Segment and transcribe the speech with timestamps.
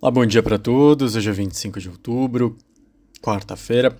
[0.00, 1.16] Olá, bom dia para todos.
[1.16, 2.56] Hoje é 25 de outubro,
[3.20, 3.98] quarta-feira.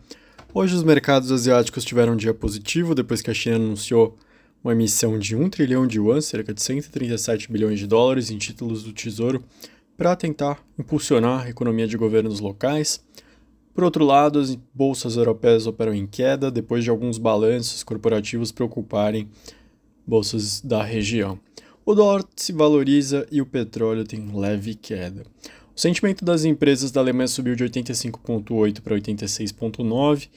[0.54, 4.16] Hoje os mercados asiáticos tiveram um dia positivo depois que a China anunciou
[4.62, 8.84] uma emissão de 1 trilhão de yuan, cerca de 137 bilhões de dólares em títulos
[8.84, 9.42] do Tesouro,
[9.96, 13.04] para tentar impulsionar a economia de governos locais.
[13.74, 19.28] Por outro lado, as bolsas europeias operam em queda depois de alguns balanços corporativos preocuparem
[20.06, 21.40] bolsas da região.
[21.84, 25.24] O dólar se valoriza e o petróleo tem leve queda.
[25.78, 30.28] O sentimento das empresas da Alemanha subiu de 85,8 para 86,9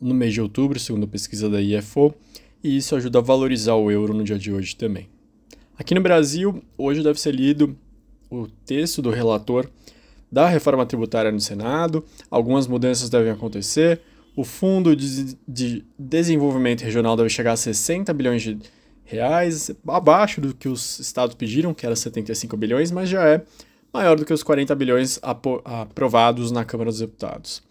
[0.00, 2.14] no mês de outubro, segundo a pesquisa da IFO,
[2.64, 5.10] e isso ajuda a valorizar o euro no dia de hoje também.
[5.78, 7.76] Aqui no Brasil, hoje deve ser lido
[8.30, 9.68] o texto do relator
[10.32, 14.00] da reforma tributária no Senado, algumas mudanças devem acontecer,
[14.34, 18.58] o Fundo de, de Desenvolvimento Regional deve chegar a 60 bilhões de
[19.04, 23.42] reais, abaixo do que os estados pediram, que era 75 bilhões, mas já é
[23.96, 27.62] maior do que os 40 bilhões aprovados na Câmara dos Deputados.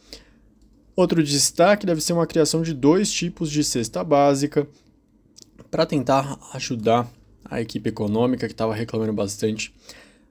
[0.96, 4.68] Outro destaque deve ser uma criação de dois tipos de cesta básica
[5.70, 7.08] para tentar ajudar
[7.44, 9.72] a equipe econômica que estava reclamando bastante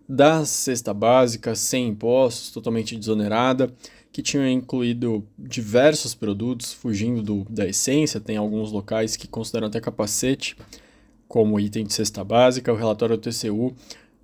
[0.08, 3.72] da cesta básica sem impostos, totalmente desonerada,
[4.10, 8.20] que tinha incluído diversos produtos fugindo do, da essência.
[8.20, 10.56] Tem alguns locais que consideram até capacete
[11.28, 12.72] como item de cesta básica.
[12.72, 13.74] O relatório do TCU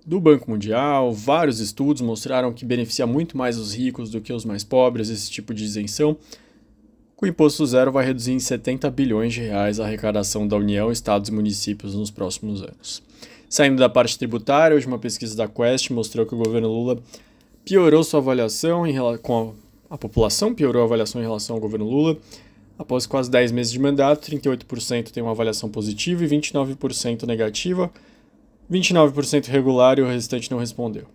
[0.05, 4.45] do Banco Mundial, vários estudos mostraram que beneficia muito mais os ricos do que os
[4.45, 6.17] mais pobres esse tipo de isenção.
[7.21, 11.29] O imposto zero vai reduzir em 70 bilhões de reais a arrecadação da União, estados
[11.29, 13.03] e municípios nos próximos anos.
[13.47, 16.97] Saindo da parte tributária, hoje uma pesquisa da Quest mostrou que o governo Lula
[17.63, 19.53] piorou sua avaliação em, com
[19.89, 22.17] a, a população, piorou a avaliação em relação ao governo Lula.
[22.79, 27.91] Após quase 10 meses de mandato, 38% tem uma avaliação positiva e 29% negativa
[28.71, 31.05] 29% regular e o restante não respondeu.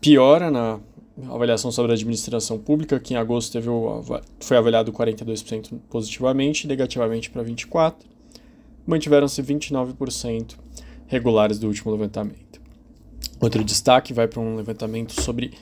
[0.00, 0.80] Piora na
[1.28, 4.02] avaliação sobre a administração pública, que em agosto teve o,
[4.40, 7.94] foi avaliado 42% positivamente negativamente para 24%.
[8.86, 10.56] Mantiveram-se 29%
[11.06, 12.60] regulares do último levantamento.
[13.40, 15.52] Outro destaque vai para um levantamento sobre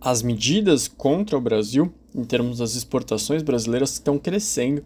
[0.00, 4.84] as medidas contra o Brasil, em termos das exportações brasileiras que estão crescendo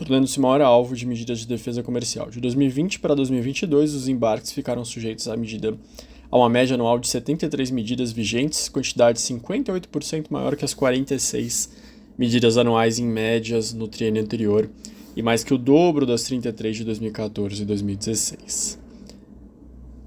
[0.00, 2.30] tornando-se maior alvo de medidas de defesa comercial.
[2.30, 5.76] De 2020 para 2022, os embarques ficaram sujeitos à medida
[6.30, 11.70] a uma média anual de 73 medidas vigentes, quantidade 58% maior que as 46
[12.16, 14.70] medidas anuais em médias no triênio anterior
[15.14, 18.78] e mais que o dobro das 33 de 2014 e 2016.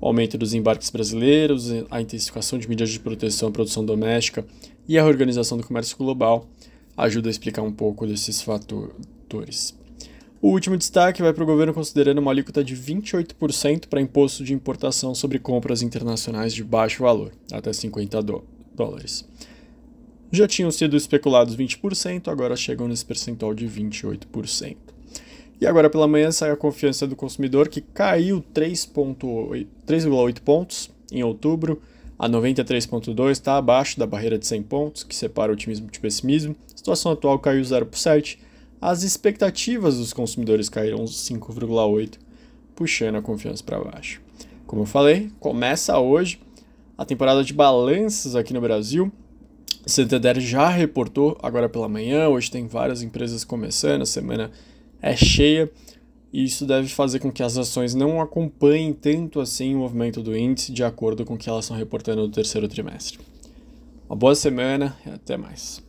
[0.02, 4.44] O aumento dos embarques brasileiros, a intensificação de medidas de proteção à produção doméstica
[4.88, 6.48] e a reorganização do comércio global
[6.98, 9.83] ajuda a explicar um pouco desses fatores.
[10.44, 14.54] O último destaque vai para o governo considerando uma alíquota de 28% para imposto de
[14.54, 18.22] importação sobre compras internacionais de baixo valor, até 50
[18.76, 19.26] dólares.
[20.34, 24.76] Já tinham sido especulados 20%, agora chegam nesse percentual de 28%.
[25.62, 31.82] E agora pela manhã sai a confiança do consumidor que caiu 3,8 pontos em outubro,
[32.20, 36.54] a 93,2 está abaixo da barreira de 100 pontos, que separa otimismo de pessimismo.
[36.74, 38.40] A situação atual caiu 0,7
[38.84, 42.18] as expectativas dos consumidores caíram 5,8%,
[42.76, 44.22] puxando a confiança para baixo.
[44.68, 46.42] Como eu falei, começa hoje
[46.98, 49.10] a temporada de balanços aqui no Brasil.
[49.86, 54.52] Santander já reportou agora pela manhã, hoje tem várias empresas começando, a semana
[55.02, 55.72] é cheia,
[56.34, 60.36] e isso deve fazer com que as ações não acompanhem tanto assim o movimento do
[60.36, 63.20] índice de acordo com o que elas estão reportando no terceiro trimestre.
[64.10, 65.84] Uma boa semana e até mais.